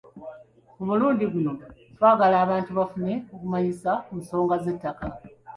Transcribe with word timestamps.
Ku 0.75 0.81
mulundi 0.87 1.23
guno 1.33 1.51
twagala 1.95 2.35
abantu 2.45 2.71
bafune 2.79 3.13
okumanyisa 3.35 3.91
ku 4.05 4.13
nsonga 4.19 4.55
z'ettaka. 4.63 5.05